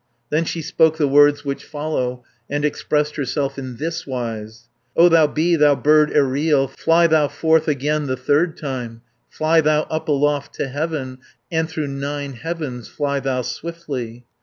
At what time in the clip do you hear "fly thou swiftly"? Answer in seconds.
12.87-14.25